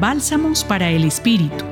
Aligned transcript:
Bálsamos 0.00 0.62
para 0.62 0.90
el 0.90 1.02
Espíritu. 1.02 1.64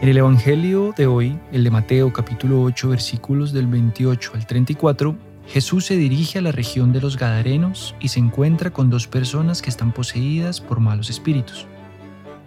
En 0.00 0.08
el 0.08 0.16
Evangelio 0.16 0.94
de 0.96 1.06
hoy, 1.06 1.38
el 1.52 1.64
de 1.64 1.70
Mateo 1.70 2.10
capítulo 2.10 2.62
8 2.62 2.88
versículos 2.88 3.52
del 3.52 3.66
28 3.66 4.32
al 4.36 4.46
34, 4.46 5.14
Jesús 5.48 5.84
se 5.84 5.96
dirige 5.98 6.38
a 6.38 6.42
la 6.42 6.50
región 6.50 6.94
de 6.94 7.02
los 7.02 7.18
Gadarenos 7.18 7.94
y 8.00 8.08
se 8.08 8.20
encuentra 8.20 8.70
con 8.70 8.88
dos 8.88 9.06
personas 9.06 9.60
que 9.60 9.68
están 9.68 9.92
poseídas 9.92 10.62
por 10.62 10.80
malos 10.80 11.10
espíritus. 11.10 11.66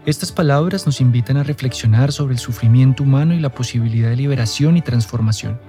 Estas 0.08 0.32
palabras 0.32 0.88
nos 0.88 1.02
invitan 1.02 1.38
a 1.38 1.44
reflexionar 1.44 2.12
sobre 2.12 2.34
el 2.34 2.40
sufrimiento 2.40 3.04
humano 3.04 3.36
y 3.36 3.40
la 3.40 3.54
posibilidad 3.54 4.10
de 4.10 4.16
liberación 4.16 4.76
y 4.76 4.82
transformación. 4.82 5.60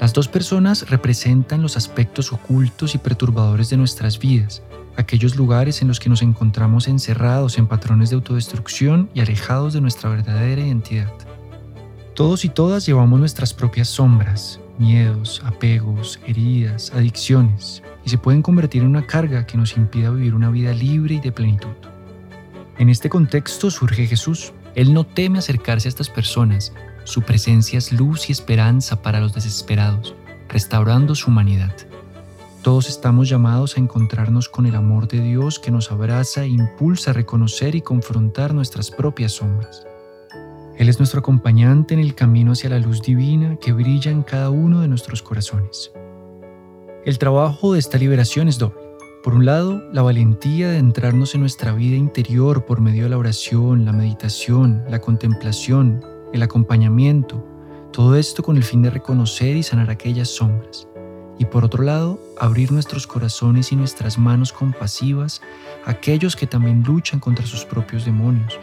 Las 0.00 0.14
dos 0.14 0.28
personas 0.28 0.88
representan 0.88 1.60
los 1.60 1.76
aspectos 1.76 2.32
ocultos 2.32 2.94
y 2.94 2.98
perturbadores 2.98 3.68
de 3.68 3.76
nuestras 3.76 4.18
vidas, 4.18 4.62
aquellos 4.96 5.36
lugares 5.36 5.82
en 5.82 5.88
los 5.88 6.00
que 6.00 6.08
nos 6.08 6.22
encontramos 6.22 6.88
encerrados 6.88 7.58
en 7.58 7.66
patrones 7.66 8.10
de 8.10 8.16
autodestrucción 8.16 9.10
y 9.14 9.20
alejados 9.20 9.72
de 9.72 9.80
nuestra 9.80 10.10
verdadera 10.10 10.62
identidad. 10.62 11.12
Todos 12.14 12.44
y 12.44 12.48
todas 12.48 12.86
llevamos 12.86 13.18
nuestras 13.18 13.52
propias 13.52 13.88
sombras, 13.88 14.60
miedos, 14.78 15.42
apegos, 15.44 16.20
heridas, 16.26 16.92
adicciones, 16.94 17.82
y 18.04 18.10
se 18.10 18.18
pueden 18.18 18.42
convertir 18.42 18.82
en 18.82 18.88
una 18.88 19.06
carga 19.06 19.46
que 19.46 19.56
nos 19.56 19.76
impida 19.76 20.10
vivir 20.10 20.34
una 20.34 20.50
vida 20.50 20.72
libre 20.72 21.16
y 21.16 21.20
de 21.20 21.32
plenitud. 21.32 21.74
En 22.78 22.88
este 22.88 23.08
contexto 23.08 23.70
surge 23.70 24.06
Jesús. 24.06 24.52
Él 24.74 24.92
no 24.92 25.04
teme 25.04 25.38
acercarse 25.38 25.88
a 25.88 25.90
estas 25.90 26.10
personas. 26.10 26.72
Su 27.04 27.22
presencia 27.22 27.78
es 27.78 27.92
luz 27.92 28.28
y 28.28 28.32
esperanza 28.32 29.00
para 29.00 29.20
los 29.20 29.32
desesperados, 29.32 30.14
restaurando 30.48 31.14
su 31.14 31.30
humanidad. 31.30 31.74
Todos 32.64 32.88
estamos 32.88 33.28
llamados 33.28 33.76
a 33.76 33.80
encontrarnos 33.80 34.48
con 34.48 34.64
el 34.64 34.74
amor 34.74 35.06
de 35.06 35.20
Dios 35.20 35.58
que 35.58 35.70
nos 35.70 35.92
abraza 35.92 36.44
e 36.44 36.48
impulsa 36.48 37.10
a 37.10 37.12
reconocer 37.12 37.74
y 37.74 37.82
confrontar 37.82 38.54
nuestras 38.54 38.90
propias 38.90 39.32
sombras. 39.32 39.86
Él 40.78 40.88
es 40.88 40.98
nuestro 40.98 41.20
acompañante 41.20 41.92
en 41.92 42.00
el 42.00 42.14
camino 42.14 42.52
hacia 42.52 42.70
la 42.70 42.78
luz 42.78 43.02
divina 43.02 43.56
que 43.56 43.74
brilla 43.74 44.10
en 44.10 44.22
cada 44.22 44.48
uno 44.48 44.80
de 44.80 44.88
nuestros 44.88 45.22
corazones. 45.22 45.92
El 47.04 47.18
trabajo 47.18 47.74
de 47.74 47.80
esta 47.80 47.98
liberación 47.98 48.48
es 48.48 48.58
doble. 48.58 48.80
Por 49.22 49.34
un 49.34 49.44
lado, 49.44 49.82
la 49.92 50.00
valentía 50.00 50.70
de 50.70 50.78
entrarnos 50.78 51.34
en 51.34 51.42
nuestra 51.42 51.74
vida 51.74 51.96
interior 51.96 52.64
por 52.64 52.80
medio 52.80 53.02
de 53.02 53.10
la 53.10 53.18
oración, 53.18 53.84
la 53.84 53.92
meditación, 53.92 54.84
la 54.88 55.02
contemplación, 55.02 56.02
el 56.32 56.42
acompañamiento, 56.42 57.46
todo 57.92 58.16
esto 58.16 58.42
con 58.42 58.56
el 58.56 58.64
fin 58.64 58.80
de 58.80 58.88
reconocer 58.88 59.54
y 59.54 59.62
sanar 59.62 59.90
aquellas 59.90 60.28
sombras 60.28 60.88
y 61.38 61.44
por 61.46 61.64
otro 61.64 61.82
lado, 61.82 62.20
abrir 62.38 62.72
nuestros 62.72 63.06
corazones 63.06 63.72
y 63.72 63.76
nuestras 63.76 64.18
manos 64.18 64.52
compasivas 64.52 65.42
a 65.84 65.92
aquellos 65.92 66.36
que 66.36 66.46
también 66.46 66.82
luchan 66.84 67.20
contra 67.20 67.46
sus 67.46 67.64
propios 67.64 68.04
demonios, 68.04 68.58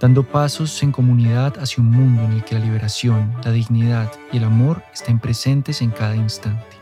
dando 0.00 0.22
pasos 0.22 0.82
en 0.82 0.92
comunidad 0.92 1.58
hacia 1.58 1.82
un 1.82 1.90
mundo 1.90 2.22
en 2.22 2.32
el 2.32 2.44
que 2.44 2.54
la 2.54 2.64
liberación, 2.64 3.34
la 3.44 3.50
dignidad 3.50 4.12
y 4.32 4.36
el 4.36 4.44
amor 4.44 4.82
estén 4.92 5.18
presentes 5.18 5.82
en 5.82 5.90
cada 5.90 6.16
instante. 6.16 6.76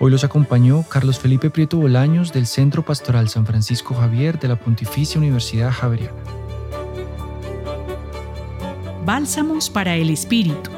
Hoy 0.00 0.12
los 0.12 0.22
acompañó 0.22 0.84
Carlos 0.84 1.18
Felipe 1.18 1.50
Prieto 1.50 1.76
Bolaños 1.76 2.32
del 2.32 2.46
Centro 2.46 2.84
Pastoral 2.84 3.28
San 3.28 3.46
Francisco 3.46 3.94
Javier 3.94 4.38
de 4.38 4.48
la 4.48 4.56
Pontificia 4.56 5.18
Universidad 5.18 5.72
Javeriana. 5.72 6.22
Bálsamos 9.04 9.70
para 9.70 9.96
el 9.96 10.10
Espíritu 10.10 10.77